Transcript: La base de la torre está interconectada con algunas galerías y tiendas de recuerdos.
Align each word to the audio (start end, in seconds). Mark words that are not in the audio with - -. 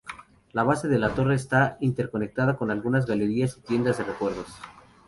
La 0.53 0.63
base 0.63 0.87
de 0.87 0.97
la 0.97 1.13
torre 1.13 1.35
está 1.35 1.77
interconectada 1.79 2.57
con 2.57 2.71
algunas 2.71 3.05
galerías 3.05 3.55
y 3.57 3.61
tiendas 3.61 3.99
de 3.99 4.05
recuerdos. 4.05 4.47